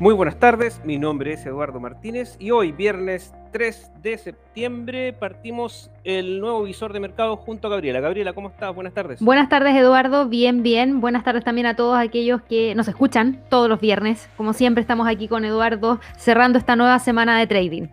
Muy 0.00 0.14
buenas 0.14 0.38
tardes, 0.38 0.80
mi 0.84 0.96
nombre 0.96 1.32
es 1.32 1.44
Eduardo 1.44 1.80
Martínez 1.80 2.36
y 2.38 2.52
hoy, 2.52 2.70
viernes 2.70 3.34
3 3.50 3.90
de 4.00 4.16
septiembre, 4.16 5.12
partimos 5.12 5.90
el 6.04 6.38
nuevo 6.38 6.62
visor 6.62 6.92
de 6.92 7.00
mercado 7.00 7.36
junto 7.36 7.66
a 7.66 7.70
Gabriela. 7.70 7.98
Gabriela, 7.98 8.32
¿cómo 8.32 8.46
estás? 8.46 8.72
Buenas 8.72 8.94
tardes. 8.94 9.20
Buenas 9.20 9.48
tardes, 9.48 9.74
Eduardo. 9.74 10.28
Bien, 10.28 10.62
bien. 10.62 11.00
Buenas 11.00 11.24
tardes 11.24 11.42
también 11.42 11.66
a 11.66 11.74
todos 11.74 11.98
aquellos 11.98 12.40
que 12.42 12.76
nos 12.76 12.86
escuchan 12.86 13.42
todos 13.48 13.68
los 13.68 13.80
viernes. 13.80 14.30
Como 14.36 14.52
siempre, 14.52 14.82
estamos 14.82 15.08
aquí 15.08 15.26
con 15.26 15.44
Eduardo 15.44 15.98
cerrando 16.16 16.60
esta 16.60 16.76
nueva 16.76 17.00
semana 17.00 17.36
de 17.36 17.48
trading. 17.48 17.88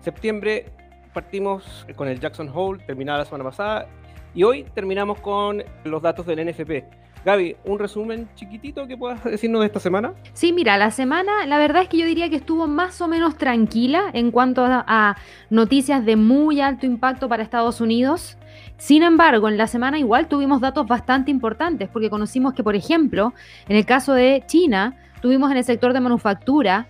Septiembre 0.00 0.66
partimos 1.14 1.86
con 1.94 2.08
el 2.08 2.18
Jackson 2.18 2.50
Hole, 2.52 2.82
terminada 2.84 3.18
la 3.18 3.24
semana 3.26 3.44
pasada, 3.44 3.86
y 4.34 4.42
hoy 4.42 4.64
terminamos 4.74 5.20
con 5.20 5.62
los 5.84 6.02
datos 6.02 6.26
del 6.26 6.44
NFP. 6.44 7.05
Gaby, 7.26 7.56
un 7.64 7.80
resumen 7.80 8.28
chiquitito 8.36 8.86
que 8.86 8.96
puedas 8.96 9.24
decirnos 9.24 9.60
de 9.62 9.66
esta 9.66 9.80
semana. 9.80 10.12
Sí, 10.32 10.52
mira, 10.52 10.78
la 10.78 10.92
semana, 10.92 11.44
la 11.46 11.58
verdad 11.58 11.82
es 11.82 11.88
que 11.88 11.98
yo 11.98 12.06
diría 12.06 12.30
que 12.30 12.36
estuvo 12.36 12.68
más 12.68 13.00
o 13.00 13.08
menos 13.08 13.36
tranquila 13.36 14.04
en 14.12 14.30
cuanto 14.30 14.64
a, 14.64 15.16
noticias 15.50 16.04
de 16.04 16.14
muy 16.14 16.60
alto 16.60 16.86
impacto 16.86 17.28
para 17.28 17.42
Estados 17.42 17.80
Unidos. 17.80 18.38
Sin 18.76 19.02
embargo, 19.02 19.48
en 19.48 19.56
la 19.56 19.66
semana 19.66 19.98
igual 19.98 20.28
tuvimos 20.28 20.60
datos 20.60 20.86
bastante 20.86 21.32
importantes, 21.32 21.88
porque 21.92 22.10
conocimos 22.10 22.54
que, 22.54 22.62
por 22.62 22.76
ejemplo, 22.76 23.34
en 23.68 23.76
el 23.76 23.84
caso 23.84 24.14
de 24.14 24.44
China, 24.46 24.96
tuvimos 25.20 25.50
en 25.50 25.56
el 25.56 25.64
sector 25.64 25.92
de 25.94 25.98
manufactura 25.98 26.86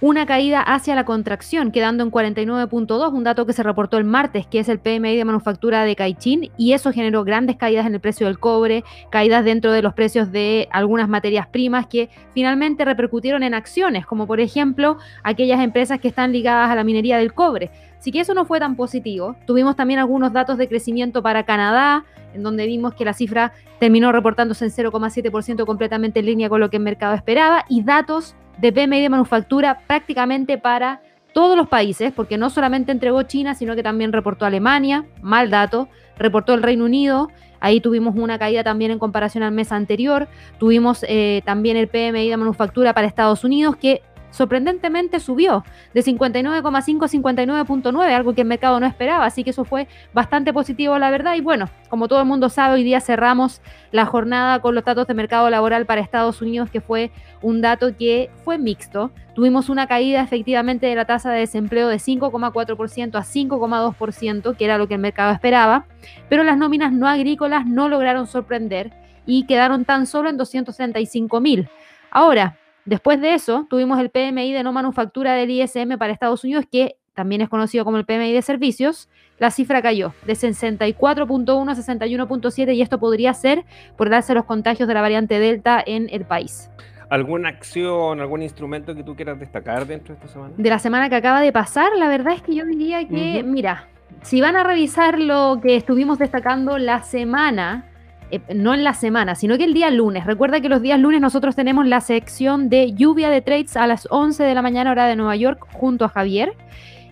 una 0.00 0.26
caída 0.26 0.60
hacia 0.60 0.94
la 0.94 1.04
contracción, 1.04 1.72
quedando 1.72 2.04
en 2.04 2.10
49.2, 2.10 3.12
un 3.12 3.24
dato 3.24 3.46
que 3.46 3.54
se 3.54 3.62
reportó 3.62 3.96
el 3.96 4.04
martes, 4.04 4.46
que 4.46 4.58
es 4.58 4.68
el 4.68 4.78
PMI 4.78 5.16
de 5.16 5.24
manufactura 5.24 5.84
de 5.84 5.96
Caixin, 5.96 6.50
y 6.58 6.72
eso 6.74 6.92
generó 6.92 7.24
grandes 7.24 7.56
caídas 7.56 7.86
en 7.86 7.94
el 7.94 8.00
precio 8.00 8.26
del 8.26 8.38
cobre, 8.38 8.84
caídas 9.10 9.44
dentro 9.44 9.72
de 9.72 9.80
los 9.80 9.94
precios 9.94 10.30
de 10.30 10.68
algunas 10.70 11.08
materias 11.08 11.46
primas 11.46 11.86
que 11.86 12.10
finalmente 12.34 12.84
repercutieron 12.84 13.42
en 13.42 13.54
acciones, 13.54 14.04
como 14.04 14.26
por 14.26 14.40
ejemplo 14.40 14.98
aquellas 15.22 15.60
empresas 15.60 15.98
que 15.98 16.08
están 16.08 16.32
ligadas 16.32 16.70
a 16.70 16.74
la 16.74 16.84
minería 16.84 17.16
del 17.16 17.32
cobre. 17.32 17.70
Así 17.98 18.12
que 18.12 18.20
eso 18.20 18.34
no 18.34 18.44
fue 18.44 18.60
tan 18.60 18.76
positivo. 18.76 19.36
Tuvimos 19.46 19.76
también 19.76 19.98
algunos 19.98 20.32
datos 20.32 20.58
de 20.58 20.68
crecimiento 20.68 21.22
para 21.22 21.44
Canadá, 21.44 22.04
en 22.34 22.42
donde 22.42 22.66
vimos 22.66 22.94
que 22.94 23.04
la 23.04 23.12
cifra 23.12 23.52
terminó 23.78 24.12
reportándose 24.12 24.64
en 24.64 24.70
0,7% 24.70 25.64
completamente 25.64 26.20
en 26.20 26.26
línea 26.26 26.48
con 26.48 26.60
lo 26.60 26.70
que 26.70 26.76
el 26.76 26.82
mercado 26.82 27.14
esperaba, 27.14 27.64
y 27.68 27.82
datos 27.82 28.34
de 28.58 28.72
PMI 28.72 29.02
de 29.02 29.08
manufactura 29.08 29.80
prácticamente 29.86 30.58
para 30.58 31.00
todos 31.32 31.56
los 31.56 31.68
países, 31.68 32.12
porque 32.14 32.38
no 32.38 32.48
solamente 32.48 32.92
entregó 32.92 33.22
China, 33.24 33.54
sino 33.54 33.74
que 33.76 33.82
también 33.82 34.12
reportó 34.12 34.46
Alemania, 34.46 35.04
mal 35.20 35.50
dato, 35.50 35.88
reportó 36.18 36.54
el 36.54 36.62
Reino 36.62 36.86
Unido, 36.86 37.28
ahí 37.60 37.80
tuvimos 37.80 38.16
una 38.16 38.38
caída 38.38 38.64
también 38.64 38.90
en 38.90 38.98
comparación 38.98 39.44
al 39.44 39.52
mes 39.52 39.70
anterior, 39.70 40.28
tuvimos 40.58 41.04
eh, 41.06 41.42
también 41.44 41.76
el 41.76 41.88
PMI 41.88 42.30
de 42.30 42.36
manufactura 42.38 42.94
para 42.94 43.06
Estados 43.06 43.44
Unidos, 43.44 43.76
que 43.76 44.00
sorprendentemente 44.30 45.20
subió 45.20 45.64
de 45.94 46.02
59,5 46.02 47.04
a 47.04 47.08
59,9, 47.08 48.12
algo 48.12 48.34
que 48.34 48.42
el 48.42 48.46
mercado 48.46 48.80
no 48.80 48.86
esperaba, 48.86 49.24
así 49.24 49.44
que 49.44 49.50
eso 49.50 49.64
fue 49.64 49.88
bastante 50.12 50.52
positivo, 50.52 50.98
la 50.98 51.10
verdad. 51.10 51.34
Y 51.34 51.40
bueno, 51.40 51.68
como 51.88 52.08
todo 52.08 52.20
el 52.20 52.26
mundo 52.26 52.48
sabe, 52.48 52.74
hoy 52.74 52.84
día 52.84 53.00
cerramos 53.00 53.60
la 53.92 54.06
jornada 54.06 54.60
con 54.60 54.74
los 54.74 54.84
datos 54.84 55.06
de 55.06 55.14
mercado 55.14 55.48
laboral 55.50 55.86
para 55.86 56.00
Estados 56.00 56.42
Unidos, 56.42 56.70
que 56.70 56.80
fue 56.80 57.10
un 57.42 57.60
dato 57.60 57.96
que 57.96 58.30
fue 58.44 58.58
mixto. 58.58 59.10
Tuvimos 59.34 59.68
una 59.68 59.86
caída 59.86 60.22
efectivamente 60.22 60.86
de 60.86 60.94
la 60.94 61.04
tasa 61.04 61.30
de 61.30 61.40
desempleo 61.40 61.88
de 61.88 61.96
5,4% 61.96 63.16
a 63.16 63.22
5,2%, 63.22 64.56
que 64.56 64.64
era 64.64 64.78
lo 64.78 64.88
que 64.88 64.94
el 64.94 65.00
mercado 65.00 65.32
esperaba, 65.32 65.86
pero 66.28 66.42
las 66.42 66.56
nóminas 66.56 66.92
no 66.92 67.08
agrícolas 67.08 67.66
no 67.66 67.88
lograron 67.88 68.26
sorprender 68.26 68.92
y 69.26 69.46
quedaron 69.46 69.84
tan 69.84 70.06
solo 70.06 70.28
en 70.30 70.36
235 70.36 71.40
mil. 71.40 71.68
Ahora, 72.10 72.56
Después 72.86 73.20
de 73.20 73.34
eso, 73.34 73.66
tuvimos 73.68 73.98
el 73.98 74.10
PMI 74.10 74.52
de 74.52 74.62
no 74.62 74.72
manufactura 74.72 75.34
del 75.34 75.50
ISM 75.50 75.98
para 75.98 76.12
Estados 76.12 76.44
Unidos, 76.44 76.64
que 76.70 76.96
también 77.14 77.40
es 77.40 77.48
conocido 77.48 77.84
como 77.84 77.96
el 77.96 78.04
PMI 78.04 78.32
de 78.32 78.42
servicios. 78.42 79.08
La 79.38 79.50
cifra 79.50 79.82
cayó 79.82 80.14
de 80.24 80.34
64.1 80.34 81.70
a 81.70 81.74
61.7 81.74 82.74
y 82.74 82.82
esto 82.82 83.00
podría 83.00 83.34
ser 83.34 83.64
por 83.96 84.08
darse 84.08 84.34
los 84.34 84.44
contagios 84.44 84.86
de 84.86 84.94
la 84.94 85.00
variante 85.00 85.40
Delta 85.40 85.82
en 85.84 86.08
el 86.12 86.24
país. 86.24 86.70
¿Alguna 87.10 87.48
acción, 87.48 88.20
algún 88.20 88.42
instrumento 88.42 88.94
que 88.94 89.02
tú 89.02 89.16
quieras 89.16 89.38
destacar 89.40 89.86
dentro 89.86 90.14
de 90.14 90.20
esta 90.20 90.32
semana? 90.32 90.54
De 90.56 90.70
la 90.70 90.78
semana 90.78 91.08
que 91.08 91.16
acaba 91.16 91.40
de 91.40 91.52
pasar, 91.52 91.90
la 91.96 92.08
verdad 92.08 92.34
es 92.34 92.42
que 92.42 92.54
yo 92.54 92.64
diría 92.64 93.06
que, 93.08 93.42
mira, 93.44 93.88
si 94.22 94.40
van 94.40 94.56
a 94.56 94.62
revisar 94.62 95.18
lo 95.18 95.60
que 95.62 95.76
estuvimos 95.76 96.18
destacando 96.18 96.78
la 96.78 97.02
semana, 97.02 97.84
eh, 98.30 98.40
no 98.54 98.74
en 98.74 98.84
la 98.84 98.94
semana, 98.94 99.34
sino 99.34 99.56
que 99.56 99.64
el 99.64 99.74
día 99.74 99.90
lunes. 99.90 100.24
Recuerda 100.24 100.60
que 100.60 100.68
los 100.68 100.82
días 100.82 100.98
lunes 100.98 101.20
nosotros 101.20 101.54
tenemos 101.54 101.86
la 101.86 102.00
sección 102.00 102.68
de 102.68 102.92
lluvia 102.92 103.30
de 103.30 103.40
trades 103.40 103.76
a 103.76 103.86
las 103.86 104.08
11 104.10 104.42
de 104.42 104.54
la 104.54 104.62
mañana 104.62 104.90
hora 104.90 105.06
de 105.06 105.16
Nueva 105.16 105.36
York 105.36 105.66
junto 105.72 106.04
a 106.04 106.08
Javier. 106.08 106.54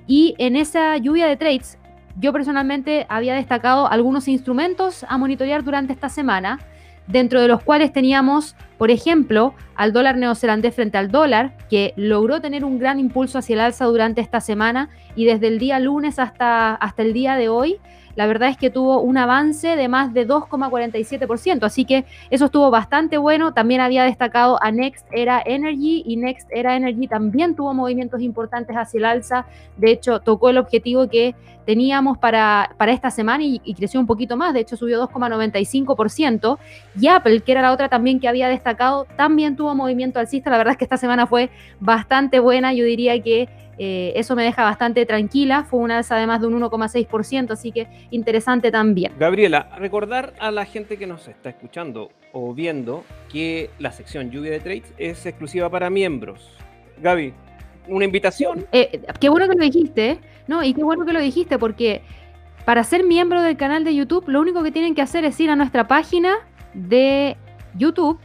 Y 0.06 0.34
en 0.38 0.56
esa 0.56 0.96
lluvia 0.98 1.26
de 1.26 1.36
trades 1.36 1.78
yo 2.18 2.32
personalmente 2.32 3.06
había 3.08 3.34
destacado 3.34 3.90
algunos 3.90 4.28
instrumentos 4.28 5.04
a 5.08 5.18
monitorear 5.18 5.64
durante 5.64 5.92
esta 5.92 6.08
semana, 6.08 6.60
dentro 7.06 7.40
de 7.40 7.48
los 7.48 7.62
cuales 7.62 7.92
teníamos, 7.92 8.54
por 8.78 8.90
ejemplo, 8.90 9.54
al 9.74 9.92
dólar 9.92 10.16
neozelandés 10.16 10.74
frente 10.74 10.96
al 10.96 11.10
dólar, 11.10 11.56
que 11.68 11.92
logró 11.96 12.40
tener 12.40 12.64
un 12.64 12.78
gran 12.78 13.00
impulso 13.00 13.38
hacia 13.38 13.54
el 13.54 13.60
alza 13.60 13.84
durante 13.86 14.20
esta 14.20 14.40
semana 14.40 14.90
y 15.16 15.24
desde 15.24 15.48
el 15.48 15.58
día 15.58 15.80
lunes 15.80 16.18
hasta, 16.18 16.74
hasta 16.74 17.02
el 17.02 17.12
día 17.12 17.36
de 17.36 17.48
hoy 17.48 17.78
la 18.16 18.26
verdad 18.26 18.48
es 18.48 18.56
que 18.56 18.70
tuvo 18.70 19.00
un 19.00 19.16
avance 19.18 19.76
de 19.76 19.88
más 19.88 20.12
de 20.14 20.26
2,47%, 20.26 21.64
así 21.64 21.84
que 21.84 22.04
eso 22.30 22.46
estuvo 22.46 22.70
bastante 22.70 23.18
bueno. 23.18 23.52
También 23.52 23.80
había 23.80 24.04
destacado 24.04 24.62
a 24.62 24.70
Next 24.70 25.06
Era 25.12 25.42
Energy 25.44 26.02
y 26.06 26.16
Next 26.16 26.48
Era 26.50 26.76
Energy 26.76 27.08
también 27.08 27.54
tuvo 27.54 27.74
movimientos 27.74 28.20
importantes 28.20 28.76
hacia 28.76 28.98
el 28.98 29.04
alza. 29.04 29.46
De 29.76 29.90
hecho, 29.90 30.20
tocó 30.20 30.50
el 30.50 30.58
objetivo 30.58 31.08
que 31.08 31.34
teníamos 31.64 32.18
para, 32.18 32.74
para 32.76 32.92
esta 32.92 33.10
semana 33.10 33.42
y, 33.42 33.60
y 33.64 33.74
creció 33.74 33.98
un 33.98 34.06
poquito 34.06 34.36
más, 34.36 34.52
de 34.52 34.60
hecho 34.60 34.76
subió 34.76 35.02
2,95%. 35.08 36.58
Y 37.00 37.08
Apple, 37.08 37.40
que 37.40 37.52
era 37.52 37.62
la 37.62 37.72
otra 37.72 37.88
también 37.88 38.20
que 38.20 38.28
había 38.28 38.48
destacado, 38.48 39.06
también 39.16 39.56
tuvo 39.56 39.74
movimiento 39.74 40.20
alcista. 40.20 40.50
La 40.50 40.58
verdad 40.58 40.72
es 40.72 40.78
que 40.78 40.84
esta 40.84 40.96
semana 40.96 41.26
fue 41.26 41.50
bastante 41.80 42.38
buena, 42.38 42.72
yo 42.72 42.84
diría 42.84 43.20
que 43.22 43.48
eh, 43.78 44.12
eso 44.16 44.36
me 44.36 44.42
deja 44.42 44.62
bastante 44.62 45.06
tranquila, 45.06 45.64
fue 45.64 45.80
una 45.80 45.98
alza 45.98 46.16
de 46.16 46.26
más 46.26 46.40
de 46.40 46.46
un 46.46 46.60
1,6%, 46.60 47.50
así 47.52 47.72
que 47.72 47.88
interesante 48.10 48.70
también. 48.70 49.12
Gabriela, 49.18 49.68
recordar 49.78 50.34
a 50.38 50.50
la 50.50 50.64
gente 50.64 50.96
que 50.96 51.06
nos 51.06 51.28
está 51.28 51.50
escuchando 51.50 52.10
o 52.32 52.54
viendo 52.54 53.04
que 53.30 53.70
la 53.78 53.92
sección 53.92 54.30
lluvia 54.30 54.52
de 54.52 54.60
trades 54.60 54.92
es 54.98 55.26
exclusiva 55.26 55.70
para 55.70 55.90
miembros. 55.90 56.56
Gaby, 57.00 57.32
una 57.88 58.04
invitación. 58.04 58.66
Eh, 58.72 59.02
qué 59.20 59.28
bueno 59.28 59.48
que 59.48 59.56
lo 59.56 59.64
dijiste, 59.64 60.18
¿no? 60.46 60.62
Y 60.62 60.74
qué 60.74 60.82
bueno 60.82 61.04
que 61.04 61.12
lo 61.12 61.20
dijiste, 61.20 61.58
porque 61.58 62.02
para 62.64 62.82
ser 62.84 63.04
miembro 63.04 63.42
del 63.42 63.56
canal 63.56 63.84
de 63.84 63.94
YouTube, 63.94 64.28
lo 64.28 64.40
único 64.40 64.62
que 64.62 64.72
tienen 64.72 64.94
que 64.94 65.02
hacer 65.02 65.24
es 65.24 65.38
ir 65.40 65.50
a 65.50 65.56
nuestra 65.56 65.86
página 65.86 66.34
de 66.72 67.36
YouTube 67.76 68.18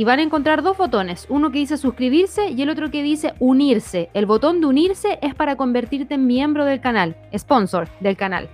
y 0.00 0.04
van 0.04 0.18
a 0.18 0.22
encontrar 0.22 0.62
dos 0.62 0.78
botones, 0.78 1.26
uno 1.28 1.52
que 1.52 1.58
dice 1.58 1.76
suscribirse 1.76 2.52
y 2.52 2.62
el 2.62 2.70
otro 2.70 2.90
que 2.90 3.02
dice 3.02 3.34
unirse. 3.38 4.08
El 4.14 4.24
botón 4.24 4.62
de 4.62 4.66
unirse 4.66 5.18
es 5.20 5.34
para 5.34 5.56
convertirte 5.56 6.14
en 6.14 6.26
miembro 6.26 6.64
del 6.64 6.80
canal, 6.80 7.16
sponsor 7.36 7.86
del 8.00 8.16
canal. 8.16 8.48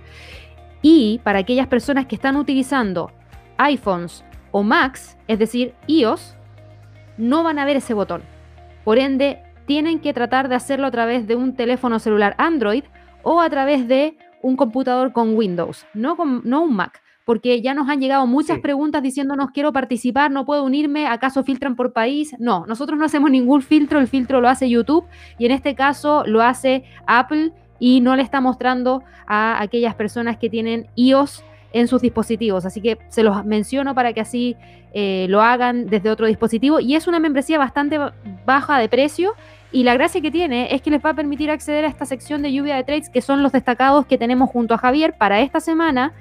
Y 0.81 1.21
para 1.23 1.39
aquellas 1.39 1.67
personas 1.67 2.05
que 2.05 2.15
están 2.15 2.35
utilizando 2.35 3.13
iPhones 3.59 4.25
o 4.51 4.61
Macs, 4.61 5.17
es 5.29 5.39
decir, 5.39 5.73
iOS, 5.87 6.35
no 7.17 7.43
van 7.43 7.59
a 7.59 7.65
ver 7.65 7.77
ese 7.77 7.93
botón. 7.93 8.23
Por 8.83 8.97
ende, 8.97 9.41
tienen 9.65 9.99
que 9.99 10.11
tratar 10.11 10.49
de 10.49 10.55
hacerlo 10.55 10.87
a 10.87 10.91
través 10.91 11.27
de 11.27 11.37
un 11.37 11.55
teléfono 11.55 11.99
celular 11.99 12.35
Android 12.39 12.83
o 13.23 13.39
a 13.39 13.49
través 13.49 13.87
de 13.87 14.17
un 14.41 14.57
computador 14.57 15.13
con 15.13 15.37
Windows, 15.37 15.85
no, 15.93 16.17
con, 16.17 16.41
no 16.43 16.63
un 16.63 16.75
Mac 16.75 17.01
porque 17.27 17.61
ya 17.61 17.73
nos 17.73 17.89
han 17.89 17.99
llegado 17.99 18.25
muchas 18.25 18.59
preguntas 18.59 19.03
diciéndonos 19.03 19.51
quiero 19.51 19.73
participar, 19.73 20.31
no 20.31 20.45
puedo 20.45 20.63
unirme, 20.63 21.07
¿acaso 21.07 21.43
filtran 21.43 21.75
por 21.75 21.91
país? 21.91 22.33
No, 22.39 22.65
nosotros 22.67 22.97
no 22.97 23.03
hacemos 23.03 23.29
ningún 23.29 23.61
filtro, 23.61 23.99
el 23.99 24.07
filtro 24.07 24.39
lo 24.39 24.47
hace 24.47 24.69
YouTube 24.69 25.03
y 25.37 25.45
en 25.45 25.51
este 25.51 25.75
caso 25.75 26.23
lo 26.25 26.41
hace 26.41 26.85
Apple 27.05 27.51
y 27.79 27.99
no 27.99 28.15
le 28.15 28.23
está 28.23 28.39
mostrando 28.39 29.03
a 29.27 29.61
aquellas 29.61 29.93
personas 29.93 30.37
que 30.37 30.49
tienen 30.49 30.87
iOS 30.95 31.43
en 31.73 31.89
sus 31.89 32.01
dispositivos. 32.01 32.65
Así 32.65 32.79
que 32.79 32.97
se 33.09 33.23
los 33.23 33.43
menciono 33.43 33.93
para 33.93 34.13
que 34.13 34.21
así 34.21 34.55
eh, 34.93 35.25
lo 35.27 35.41
hagan 35.41 35.87
desde 35.87 36.09
otro 36.09 36.27
dispositivo. 36.27 36.79
Y 36.79 36.95
es 36.95 37.07
una 37.07 37.19
membresía 37.19 37.57
bastante 37.57 37.99
baja 38.45 38.79
de 38.79 38.87
precio. 38.87 39.33
Y 39.73 39.83
la 39.83 39.95
gracia 39.95 40.21
que 40.21 40.31
tiene 40.31 40.73
es 40.73 40.81
que 40.81 40.91
les 40.91 41.03
va 41.03 41.09
a 41.09 41.13
permitir 41.13 41.51
acceder 41.51 41.83
a 41.83 41.89
esta 41.89 42.05
sección 42.05 42.41
de 42.41 42.53
lluvia 42.53 42.77
de 42.77 42.85
trades, 42.85 43.09
que 43.09 43.21
son 43.21 43.43
los 43.43 43.51
destacados 43.51 44.05
que 44.05 44.17
tenemos 44.17 44.49
junto 44.49 44.73
a 44.73 44.77
Javier 44.77 45.17
para 45.17 45.41
esta 45.41 45.59
semana 45.59 46.13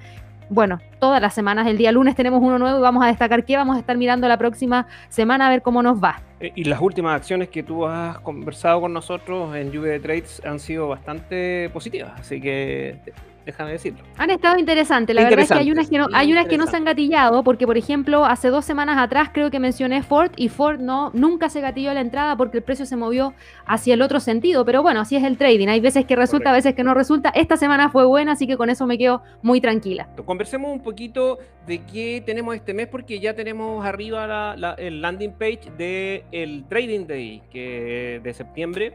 bueno, 0.48 0.80
todas 0.98 1.20
las 1.20 1.34
semanas, 1.34 1.66
el 1.66 1.76
día 1.76 1.92
lunes 1.92 2.14
tenemos 2.14 2.42
uno 2.42 2.58
nuevo 2.58 2.78
y 2.78 2.82
vamos 2.82 3.04
a 3.04 3.08
destacar 3.08 3.44
qué 3.44 3.56
vamos 3.56 3.76
a 3.76 3.80
estar 3.80 3.96
mirando 3.96 4.28
la 4.28 4.38
próxima 4.38 4.86
semana 5.08 5.46
a 5.46 5.50
ver 5.50 5.62
cómo 5.62 5.82
nos 5.82 6.02
va. 6.02 6.22
Eh, 6.40 6.52
y 6.54 6.64
las 6.64 6.80
últimas 6.80 7.16
acciones 7.16 7.48
que 7.48 7.62
tú 7.62 7.86
has 7.86 8.18
conversado 8.20 8.80
con 8.80 8.92
nosotros 8.92 9.54
en 9.56 9.70
Lluvia 9.70 9.92
de 9.92 10.00
Trades 10.00 10.42
han 10.44 10.58
sido 10.58 10.88
bastante 10.88 11.70
positivas, 11.72 12.12
así 12.18 12.40
que 12.40 12.98
déjame 13.46 13.72
decirlo. 13.72 14.02
Han 14.18 14.30
estado 14.30 14.58
interesantes, 14.58 15.14
la 15.14 15.22
verdad 15.22 15.38
es 15.38 15.48
que 15.48 15.54
hay 15.54 15.70
unas 15.70 15.88
que 15.88 15.98
no, 15.98 16.08
hay 16.12 16.32
unas 16.32 16.46
que 16.46 16.58
no 16.58 16.66
se 16.66 16.76
han 16.76 16.84
gatillado, 16.84 17.44
porque 17.44 17.64
por 17.64 17.78
ejemplo, 17.78 18.26
hace 18.26 18.48
dos 18.48 18.64
semanas 18.64 18.98
atrás 18.98 19.30
creo 19.32 19.50
que 19.50 19.60
mencioné 19.60 20.02
Ford 20.02 20.32
y 20.36 20.48
Ford 20.48 20.80
no, 20.80 21.10
nunca 21.14 21.48
se 21.48 21.60
gatilló 21.60 21.94
la 21.94 22.00
entrada 22.00 22.36
porque 22.36 22.58
el 22.58 22.64
precio 22.64 22.84
se 22.84 22.96
movió 22.96 23.34
hacia 23.64 23.94
el 23.94 24.02
otro 24.02 24.18
sentido, 24.18 24.64
pero 24.64 24.82
bueno, 24.82 25.00
así 25.00 25.16
es 25.16 25.22
el 25.22 25.38
trading, 25.38 25.68
hay 25.68 25.80
veces 25.80 26.04
que 26.04 26.16
resulta, 26.16 26.50
a 26.50 26.52
veces 26.52 26.74
que 26.74 26.82
no 26.82 26.92
resulta. 26.92 27.30
Esta 27.30 27.56
semana 27.56 27.88
fue 27.88 28.04
buena, 28.04 28.32
así 28.32 28.48
que 28.48 28.56
con 28.56 28.68
eso 28.68 28.84
me 28.86 28.98
quedo 28.98 29.22
muy 29.42 29.60
tranquila. 29.60 30.08
Conversemos 30.24 30.72
un 30.72 30.80
poquito 30.86 31.38
de 31.66 31.84
qué 31.84 32.22
tenemos 32.24 32.54
este 32.54 32.72
mes, 32.72 32.86
porque 32.86 33.20
ya 33.20 33.34
tenemos 33.34 33.84
arriba 33.84 34.54
el 34.78 35.02
landing 35.02 35.32
page 35.32 35.70
del 35.76 36.22
el 36.32 36.64
Trading 36.68 37.06
Day 37.06 37.42
que 37.50 38.20
de 38.22 38.32
septiembre 38.32 38.94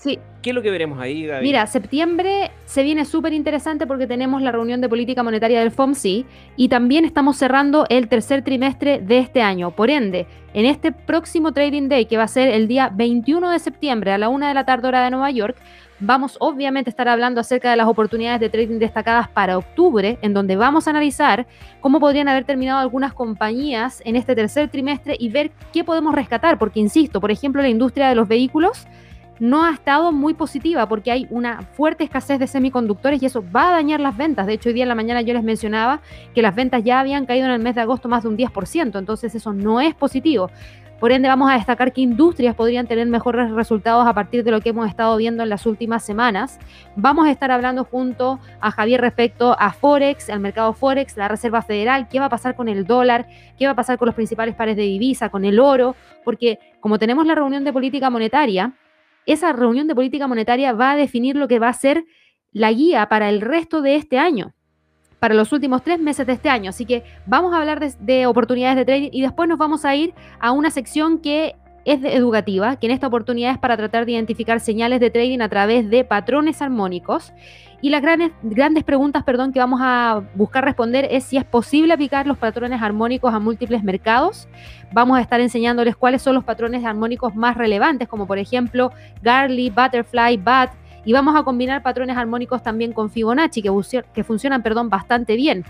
Sí. 0.00 0.18
¿Qué 0.40 0.50
es 0.50 0.56
lo 0.56 0.62
que 0.62 0.70
veremos 0.70 0.98
ahí, 0.98 1.26
Gaby? 1.26 1.44
Mira, 1.44 1.66
septiembre 1.66 2.50
se 2.64 2.82
viene 2.82 3.04
súper 3.04 3.34
interesante 3.34 3.86
porque 3.86 4.06
tenemos 4.06 4.40
la 4.40 4.50
reunión 4.50 4.80
de 4.80 4.88
política 4.88 5.22
monetaria 5.22 5.60
del 5.60 5.70
FOMC 5.70 6.24
y 6.56 6.68
también 6.70 7.04
estamos 7.04 7.36
cerrando 7.36 7.84
el 7.90 8.08
tercer 8.08 8.42
trimestre 8.42 9.00
de 9.00 9.18
este 9.18 9.42
año. 9.42 9.72
Por 9.72 9.90
ende, 9.90 10.26
en 10.54 10.64
este 10.64 10.90
próximo 10.90 11.52
Trading 11.52 11.90
Day, 11.90 12.06
que 12.06 12.16
va 12.16 12.22
a 12.22 12.28
ser 12.28 12.48
el 12.48 12.66
día 12.66 12.90
21 12.90 13.50
de 13.50 13.58
septiembre 13.58 14.12
a 14.12 14.16
la 14.16 14.30
una 14.30 14.48
de 14.48 14.54
la 14.54 14.64
tarde 14.64 14.88
hora 14.88 15.04
de 15.04 15.10
Nueva 15.10 15.30
York, 15.32 15.58
vamos 16.00 16.36
obviamente 16.40 16.88
a 16.88 16.92
estar 16.92 17.08
hablando 17.08 17.40
acerca 17.40 17.70
de 17.70 17.76
las 17.76 17.86
oportunidades 17.86 18.40
de 18.40 18.48
trading 18.48 18.78
destacadas 18.78 19.28
para 19.28 19.58
octubre, 19.58 20.18
en 20.22 20.34
donde 20.34 20.56
vamos 20.56 20.86
a 20.86 20.90
analizar 20.90 21.46
cómo 21.80 22.00
podrían 22.00 22.28
haber 22.28 22.44
terminado 22.44 22.80
algunas 22.80 23.12
compañías 23.12 24.02
en 24.04 24.16
este 24.16 24.34
tercer 24.34 24.70
trimestre 24.70 25.16
y 25.18 25.28
ver 25.28 25.50
qué 25.72 25.84
podemos 25.84 26.14
rescatar, 26.14 26.58
porque 26.58 26.80
insisto, 26.80 27.20
por 27.20 27.30
ejemplo, 27.30 27.62
la 27.62 27.68
industria 27.68 28.08
de 28.08 28.14
los 28.14 28.26
vehículos 28.26 28.86
no 29.40 29.64
ha 29.64 29.72
estado 29.72 30.12
muy 30.12 30.34
positiva 30.34 30.86
porque 30.86 31.10
hay 31.10 31.26
una 31.30 31.62
fuerte 31.62 32.04
escasez 32.04 32.38
de 32.38 32.46
semiconductores 32.46 33.22
y 33.22 33.26
eso 33.26 33.42
va 33.54 33.70
a 33.70 33.72
dañar 33.72 33.98
las 33.98 34.16
ventas. 34.16 34.46
De 34.46 34.52
hecho, 34.52 34.68
hoy 34.68 34.74
día 34.74 34.84
en 34.84 34.90
la 34.90 34.94
mañana 34.94 35.22
yo 35.22 35.32
les 35.32 35.42
mencionaba 35.42 36.02
que 36.34 36.42
las 36.42 36.54
ventas 36.54 36.84
ya 36.84 37.00
habían 37.00 37.24
caído 37.24 37.46
en 37.46 37.52
el 37.52 37.60
mes 37.60 37.74
de 37.74 37.80
agosto 37.80 38.08
más 38.08 38.22
de 38.22 38.28
un 38.28 38.36
10%, 38.36 38.98
entonces 38.98 39.34
eso 39.34 39.52
no 39.54 39.80
es 39.80 39.94
positivo. 39.94 40.50
Por 41.00 41.12
ende, 41.12 41.28
vamos 41.28 41.50
a 41.50 41.54
destacar 41.54 41.94
que 41.94 42.02
industrias 42.02 42.54
podrían 42.54 42.86
tener 42.86 43.06
mejores 43.06 43.50
resultados 43.52 44.06
a 44.06 44.12
partir 44.12 44.44
de 44.44 44.50
lo 44.50 44.60
que 44.60 44.68
hemos 44.68 44.86
estado 44.86 45.16
viendo 45.16 45.42
en 45.42 45.48
las 45.48 45.64
últimas 45.64 46.04
semanas. 46.04 46.58
Vamos 46.94 47.26
a 47.26 47.30
estar 47.30 47.50
hablando 47.50 47.84
junto 47.84 48.38
a 48.60 48.70
Javier 48.70 49.00
respecto 49.00 49.56
a 49.58 49.72
Forex, 49.72 50.28
al 50.28 50.40
mercado 50.40 50.74
Forex, 50.74 51.16
la 51.16 51.26
Reserva 51.26 51.62
Federal, 51.62 52.06
qué 52.08 52.20
va 52.20 52.26
a 52.26 52.28
pasar 52.28 52.54
con 52.54 52.68
el 52.68 52.84
dólar, 52.84 53.26
qué 53.58 53.64
va 53.64 53.72
a 53.72 53.76
pasar 53.76 53.96
con 53.96 54.06
los 54.06 54.14
principales 54.14 54.54
pares 54.54 54.76
de 54.76 54.82
divisa, 54.82 55.30
con 55.30 55.46
el 55.46 55.58
oro, 55.58 55.96
porque 56.22 56.58
como 56.80 56.98
tenemos 56.98 57.26
la 57.26 57.34
reunión 57.34 57.64
de 57.64 57.72
política 57.72 58.10
monetaria, 58.10 58.74
esa 59.24 59.54
reunión 59.54 59.88
de 59.88 59.94
política 59.94 60.28
monetaria 60.28 60.74
va 60.74 60.90
a 60.90 60.96
definir 60.96 61.34
lo 61.34 61.48
que 61.48 61.58
va 61.58 61.68
a 61.68 61.72
ser 61.72 62.04
la 62.52 62.72
guía 62.72 63.08
para 63.08 63.30
el 63.30 63.40
resto 63.40 63.80
de 63.80 63.96
este 63.96 64.18
año, 64.18 64.52
para 65.20 65.34
los 65.34 65.52
últimos 65.52 65.82
tres 65.82 66.00
meses 66.00 66.26
de 66.26 66.32
este 66.32 66.48
año. 66.48 66.70
Así 66.70 66.86
que 66.86 67.04
vamos 67.26 67.54
a 67.54 67.58
hablar 67.58 67.78
de, 67.78 68.26
oportunidades 68.26 68.76
de 68.76 68.84
trading 68.84 69.10
y 69.12 69.20
después 69.22 69.48
nos 69.48 69.58
vamos 69.58 69.84
a 69.84 69.94
ir 69.94 70.14
a 70.40 70.50
una 70.50 70.70
sección 70.70 71.18
que 71.18 71.54
es 71.84 72.02
educativa, 72.04 72.76
que 72.76 72.86
en 72.86 72.92
esta 72.92 73.06
oportunidad 73.06 73.52
es 73.52 73.58
para 73.58 73.76
tratar 73.76 74.04
de 74.04 74.12
identificar 74.12 74.60
señales 74.60 75.00
de 75.00 75.10
trading 75.10 75.40
a 75.40 75.48
través 75.48 75.88
de 75.88 76.04
patrones 76.04 76.60
armónicos. 76.60 77.32
Y 77.82 77.88
las 77.88 78.02
grandes, 78.02 78.32
grandes 78.42 78.84
preguntas 78.84 79.24
perdón, 79.24 79.52
que 79.52 79.58
vamos 79.58 79.80
a 79.82 80.22
buscar 80.34 80.64
responder 80.64 81.08
es 81.10 81.24
si 81.24 81.38
es 81.38 81.44
posible 81.44 81.94
aplicar 81.94 82.26
los 82.26 82.36
patrones 82.36 82.82
armónicos 82.82 83.32
a 83.32 83.38
múltiples 83.38 83.82
mercados. 83.82 84.48
Vamos 84.92 85.16
a 85.16 85.22
estar 85.22 85.40
enseñándoles 85.40 85.96
cuáles 85.96 86.20
son 86.20 86.34
los 86.34 86.44
patrones 86.44 86.84
armónicos 86.84 87.34
más 87.34 87.56
relevantes, 87.56 88.08
como 88.08 88.26
por 88.26 88.38
ejemplo 88.38 88.92
Garley, 89.22 89.70
Butterfly, 89.70 90.36
BAT. 90.36 90.79
Y 91.04 91.12
vamos 91.12 91.34
a 91.36 91.42
combinar 91.42 91.82
patrones 91.82 92.16
armónicos 92.16 92.62
también 92.62 92.92
con 92.92 93.10
Fibonacci, 93.10 93.62
que, 93.62 93.70
que 94.12 94.24
funcionan 94.24 94.62
perdón, 94.62 94.88
bastante 94.88 95.36
bien. 95.36 95.64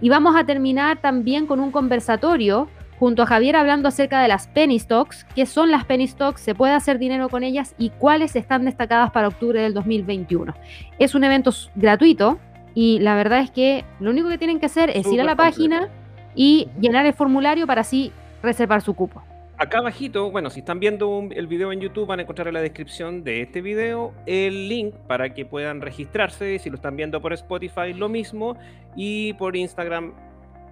Y 0.00 0.08
vamos 0.08 0.36
a 0.36 0.44
terminar 0.44 1.00
también 1.00 1.46
con 1.46 1.60
un 1.60 1.70
conversatorio 1.70 2.68
junto 2.98 3.22
a 3.22 3.26
Javier 3.26 3.56
hablando 3.56 3.88
acerca 3.88 4.20
de 4.22 4.28
las 4.28 4.46
penny 4.48 4.78
stocks, 4.78 5.26
qué 5.34 5.46
son 5.46 5.70
las 5.70 5.84
penny 5.84 6.06
stocks, 6.06 6.40
se 6.40 6.54
puede 6.54 6.72
hacer 6.72 6.98
dinero 6.98 7.28
con 7.28 7.42
ellas 7.42 7.74
y 7.76 7.90
cuáles 7.90 8.36
están 8.36 8.64
destacadas 8.64 9.10
para 9.10 9.28
octubre 9.28 9.60
del 9.60 9.74
2021. 9.74 10.54
Es 10.98 11.14
un 11.14 11.24
evento 11.24 11.50
gratuito 11.74 12.38
y 12.74 12.98
la 13.00 13.14
verdad 13.14 13.40
es 13.40 13.50
que 13.50 13.84
lo 14.00 14.10
único 14.10 14.28
que 14.28 14.38
tienen 14.38 14.60
que 14.60 14.66
hacer 14.66 14.90
es 14.90 15.06
ir 15.06 15.20
a 15.20 15.24
la 15.24 15.36
página 15.36 15.88
y 16.34 16.68
llenar 16.80 17.06
el 17.06 17.14
formulario 17.14 17.66
para 17.66 17.82
así 17.82 18.12
reservar 18.42 18.80
su 18.80 18.94
cupo. 18.94 19.22
Acá 19.56 19.78
abajito, 19.78 20.32
bueno, 20.32 20.50
si 20.50 20.60
están 20.60 20.80
viendo 20.80 21.28
el 21.30 21.46
video 21.46 21.72
en 21.72 21.80
YouTube 21.80 22.06
van 22.06 22.18
a 22.18 22.22
encontrar 22.22 22.48
en 22.48 22.54
la 22.54 22.60
descripción 22.60 23.22
de 23.22 23.42
este 23.42 23.62
video 23.62 24.12
el 24.26 24.68
link 24.68 24.94
para 25.06 25.32
que 25.32 25.46
puedan 25.46 25.80
registrarse, 25.80 26.58
si 26.58 26.70
lo 26.70 26.76
están 26.76 26.96
viendo 26.96 27.20
por 27.20 27.32
Spotify 27.32 27.92
lo 27.94 28.08
mismo 28.08 28.56
y 28.96 29.32
por 29.34 29.54
Instagram 29.54 30.12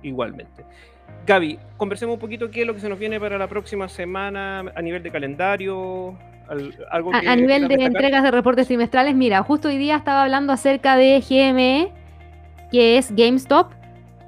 igualmente. 0.03 0.65
Gaby, 1.27 1.61
conversemos 1.77 2.15
un 2.15 2.21
poquito 2.21 2.51
qué 2.51 2.63
es 2.63 2.67
lo 2.67 2.75
que 2.75 2.81
se 2.81 2.89
nos 2.89 2.99
viene 2.99 3.21
para 3.21 3.39
la 3.39 3.47
próxima 3.47 3.89
semana 3.89 4.65
a 4.75 4.83
nivel 4.83 5.03
de 5.05 5.13
calendario. 5.13 6.19
Algo 6.91 7.13
a, 7.15 7.37
nivel 7.37 7.69
de 7.69 7.75
entregas 7.85 8.25
de 8.25 8.33
reportes 8.33 8.67
trimestrales, 8.67 9.15
mira, 9.15 9.43
justo 9.45 9.69
hoy 9.69 9.79
día 9.79 9.97
estaba 9.97 10.25
hablando 10.25 10.53
acerca 10.53 10.97
de 10.97 11.21
GME, 11.21 11.93
que 12.73 12.99
es 12.99 13.15
GameStop, 13.15 13.73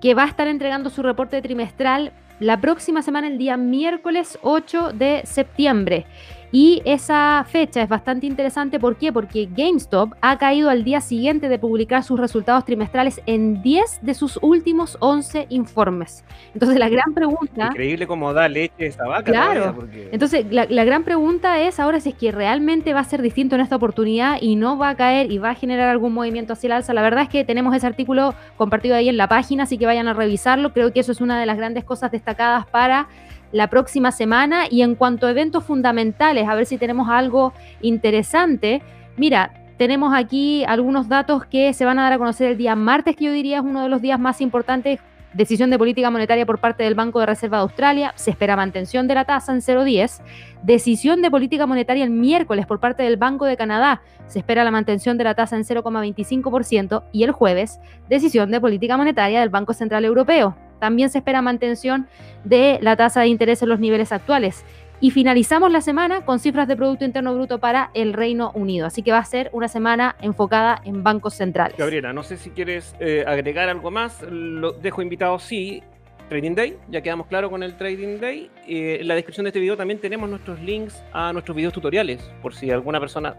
que 0.01 0.15
va 0.15 0.23
a 0.23 0.29
estar 0.29 0.47
entregando 0.47 0.91
su 0.91 1.03
reporte 1.03 1.43
trimestral 1.43 2.13
la 2.41 2.61
próxima 2.61 3.03
semana, 3.03 3.29
el 3.29 3.39
día 3.39 3.57
miércoles 3.57 4.39
8 4.43 4.93
de 4.93 5.23
septiembre. 5.25 6.07
Y 6.55 6.83
esa 6.85 7.45
fecha 7.49 7.83
es 7.83 7.89
bastante 7.89 8.27
interesante, 8.27 8.79
¿por 8.79 8.95
qué? 8.95 9.13
Porque 9.13 9.49
GameStop 9.51 10.13
ha 10.21 10.39
caído 10.39 10.71
al 10.71 10.85
día 10.85 11.01
siguiente 11.01 11.49
de 11.49 11.59
publicar 11.59 12.05
sus 12.05 12.21
resultados 12.21 12.65
trimestrales 12.65 13.21
en 13.27 13.61
10 13.61 13.99
de 14.03 14.15
sus 14.15 14.39
últimos 14.41 14.97
11 15.01 15.49
informes. 15.49 16.25
Entonces 16.53 16.79
la 16.79 16.89
gran 16.89 17.13
pregunta... 17.13 17.71
Increíble 17.73 18.07
cómo 18.07 18.33
da 18.33 18.49
leche 18.49 18.87
esta 18.87 19.05
vaca. 19.05 19.33
Claro. 19.33 19.89
Entonces 20.13 20.47
la, 20.49 20.67
la, 20.71 20.85
gran 20.85 21.03
pregunta 21.03 21.61
es 21.61 21.81
ahora 21.81 21.99
si 21.99 22.11
es 22.11 22.15
que 22.15 22.31
realmente 22.31 22.95
va 22.95 23.01
a 23.01 23.05
ser 23.05 23.21
distinto 23.21 23.57
en 23.57 23.61
esta 23.61 23.75
oportunidad 23.75 24.39
y 24.41 24.55
no 24.55 24.79
va 24.79 24.91
a 24.91 24.95
caer 24.95 25.33
y 25.33 25.39
va 25.39 25.51
a 25.51 25.55
generar 25.57 25.89
algún 25.89 26.15
movimiento 26.15 26.53
hacia 26.53 26.69
el 26.69 26.73
alza. 26.75 26.95
La 26.95 27.03
verdad 27.03 27.25
es 27.25 27.31
que 27.31 27.43
tenemos 27.43 27.75
ese 27.75 27.89
artículo 27.89 28.33
compartido 28.57 28.95
ahí 28.95 29.09
en 29.09 29.17
la 29.17 29.27
página, 29.27 29.65
así 29.65 29.77
que 29.77 29.87
vayan 29.87 30.07
a 30.07 30.13
revisarlo. 30.13 30.73
Creo 30.73 30.93
que 30.93 31.01
eso 31.01 31.11
es 31.11 31.21
una 31.21 31.41
de 31.41 31.47
las 31.47 31.57
grandes 31.57 31.83
cosas 31.83 32.13
destacadas 32.13 32.65
para 32.67 33.09
la 33.55 33.69
próxima 33.69 34.13
semana. 34.13 34.65
Y 34.69 34.83
en 34.83 34.97
cuanto 34.97 35.27
a 35.27 35.31
eventos 35.31 35.65
fundamentales, 35.65 36.47
a 36.47 36.55
ver 36.55 36.67
si 36.67 36.77
tenemos 36.77 37.09
algo 37.09 37.55
interesante. 37.81 38.83
Mira, 39.17 39.55
tenemos 39.79 40.13
aquí 40.15 40.65
algunos 40.65 41.09
datos 41.09 41.47
que 41.47 41.73
se 41.73 41.85
van 41.85 41.99
a 41.99 42.03
dar 42.03 42.13
a 42.13 42.19
conocer 42.19 42.51
el 42.51 42.59
día 42.59 42.77
martes, 42.77 43.17
que 43.17 43.25
yo 43.25 43.33
diría 43.33 43.59
es 43.59 43.65
uno 43.65 43.83
de 43.83 43.89
los 43.89 44.03
días 44.03 44.21
más 44.21 44.41
importantes. 44.41 45.01
Decisión 45.33 45.69
de 45.71 45.79
política 45.79 46.11
monetaria 46.11 46.47
por 46.47 46.61
parte 46.61 46.85
del 46.85 46.95
Banco 46.95 47.19
de 47.19 47.27
Reserva 47.27 47.57
de 47.57 47.63
Australia. 47.63 48.13
Se 48.15 48.31
espera 48.31 48.55
mantención 48.55 49.09
de 49.09 49.15
la 49.15 49.25
tasa 49.25 49.53
en 49.53 49.61
0,10. 49.61 50.21
Decisión 50.63 51.23
de 51.23 51.31
política 51.31 51.67
monetaria 51.67 52.05
el 52.05 52.11
miércoles 52.11 52.67
por 52.67 52.79
parte 52.79 53.03
del 53.03 53.17
Banco 53.17 53.45
de 53.45 53.57
Canadá. 53.57 54.03
Se 54.29 54.39
espera 54.39 54.63
la 54.63 54.71
mantención 54.71 55.19
de 55.19 55.25
la 55.25 55.35
tasa 55.35 55.57
en 55.57 55.65
0,25%. 55.65 57.03
Y 57.11 57.25
el 57.25 57.33
jueves, 57.33 57.81
decisión 58.09 58.53
de 58.53 58.61
política 58.61 58.97
monetaria 58.97 59.41
del 59.41 59.49
Banco 59.49 59.75
Central 59.75 60.05
Europeo. 60.05 60.57
También 60.79 61.11
se 61.11 61.19
espera 61.19 61.43
mantención 61.43 62.07
de 62.45 62.79
la 62.83 62.97
tasa 62.97 63.21
de 63.21 63.29
interés 63.29 63.63
en 63.63 63.69
los 63.69 63.81
niveles 63.81 64.13
actuales. 64.13 64.65
Y 65.01 65.11
finalizamos 65.11 65.71
la 65.71 65.81
semana 65.81 66.25
con 66.25 66.39
cifras 66.39 66.69
de 66.69 66.77
Producto 66.77 67.05
Interno 67.05 67.35
Bruto 67.35 67.59
para 67.59 67.91
el 67.95 68.13
Reino 68.13 68.53
Unido. 68.55 68.87
Así 68.87 69.03
que 69.03 69.13
va 69.13 69.19
a 69.19 69.25
ser 69.25 69.51
una 69.53 69.69
semana 69.69 70.17
enfocada 70.21 70.81
en 70.85 71.03
bancos 71.03 71.35
centrales. 71.35 71.77
Gabriela, 71.77 72.13
no 72.13 72.23
sé 72.23 72.37
si 72.37 72.51
quieres 72.51 72.95
eh, 73.01 73.25
agregar 73.27 73.69
algo 73.69 73.91
más. 73.91 74.23
Lo 74.23 74.73
dejo 74.73 75.03
invitado, 75.03 75.39
sí. 75.39 75.83
Trading 76.29 76.55
Day, 76.55 76.79
ya 76.89 77.03
quedamos 77.03 77.27
claros 77.27 77.51
con 77.51 77.63
el 77.63 77.77
Trading 77.77 78.19
Day. 78.19 78.51
Eh, 78.67 78.99
en 79.01 79.09
la 79.09 79.15
descripción 79.15 79.45
de 79.45 79.51
este 79.51 79.61
video 79.61 79.77
también 79.77 80.01
tenemos 80.01 80.29
nuestros 80.31 80.59
links 80.61 81.05
a 81.13 81.33
nuestros 81.33 81.55
videos 81.55 81.75
tutoriales, 81.75 82.31
por 82.41 82.55
si 82.55 82.71
alguna 82.71 82.99
persona 82.99 83.37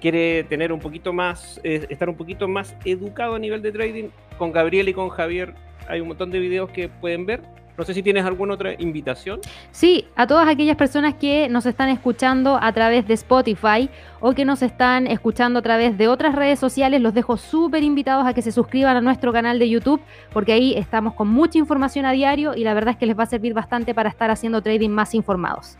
quiere 0.00 0.44
tener 0.44 0.72
un 0.72 0.80
poquito 0.80 1.12
más, 1.12 1.58
eh, 1.64 1.86
estar 1.88 2.08
un 2.08 2.16
poquito 2.16 2.46
más 2.46 2.76
educado 2.84 3.36
a 3.36 3.38
nivel 3.38 3.62
de 3.62 3.72
trading. 3.72 4.08
Con 4.36 4.52
Gabriel 4.52 4.88
y 4.90 4.92
con 4.92 5.08
Javier 5.08 5.54
hay 5.88 6.00
un 6.00 6.08
montón 6.08 6.30
de 6.30 6.38
videos 6.38 6.70
que 6.70 6.88
pueden 6.88 7.26
ver. 7.26 7.42
No 7.76 7.84
sé 7.84 7.92
si 7.92 8.02
tienes 8.02 8.24
alguna 8.24 8.54
otra 8.54 8.72
invitación. 8.78 9.40
Sí, 9.70 10.06
a 10.16 10.26
todas 10.26 10.48
aquellas 10.48 10.76
personas 10.76 11.14
que 11.14 11.48
nos 11.50 11.66
están 11.66 11.90
escuchando 11.90 12.58
a 12.60 12.72
través 12.72 13.06
de 13.06 13.14
Spotify 13.14 13.90
o 14.20 14.32
que 14.32 14.46
nos 14.46 14.62
están 14.62 15.06
escuchando 15.06 15.58
a 15.58 15.62
través 15.62 15.98
de 15.98 16.08
otras 16.08 16.34
redes 16.34 16.58
sociales, 16.58 17.02
los 17.02 17.12
dejo 17.12 17.36
súper 17.36 17.82
invitados 17.82 18.26
a 18.26 18.32
que 18.32 18.40
se 18.40 18.50
suscriban 18.50 18.96
a 18.96 19.02
nuestro 19.02 19.30
canal 19.30 19.58
de 19.58 19.68
YouTube 19.68 20.00
porque 20.32 20.52
ahí 20.54 20.74
estamos 20.74 21.12
con 21.12 21.28
mucha 21.28 21.58
información 21.58 22.06
a 22.06 22.12
diario 22.12 22.54
y 22.54 22.64
la 22.64 22.72
verdad 22.72 22.92
es 22.92 22.96
que 22.96 23.06
les 23.06 23.18
va 23.18 23.24
a 23.24 23.26
servir 23.26 23.52
bastante 23.52 23.94
para 23.94 24.08
estar 24.08 24.30
haciendo 24.30 24.62
trading 24.62 24.90
más 24.90 25.14
informados. 25.14 25.76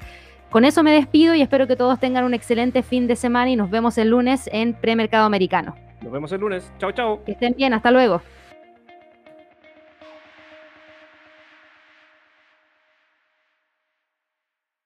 Con 0.50 0.66
eso 0.66 0.82
me 0.82 0.92
despido 0.92 1.34
y 1.34 1.40
espero 1.40 1.66
que 1.66 1.76
todos 1.76 1.98
tengan 1.98 2.24
un 2.24 2.34
excelente 2.34 2.82
fin 2.82 3.06
de 3.06 3.16
semana 3.16 3.50
y 3.50 3.56
nos 3.56 3.70
vemos 3.70 3.96
el 3.96 4.10
lunes 4.10 4.50
en 4.52 4.74
Premercado 4.74 5.24
Americano. 5.24 5.74
Nos 6.02 6.12
vemos 6.12 6.30
el 6.30 6.40
lunes. 6.40 6.70
Chao, 6.78 6.92
chao. 6.92 7.24
Que 7.24 7.32
estén 7.32 7.54
bien, 7.56 7.72
hasta 7.72 7.90
luego. 7.90 8.20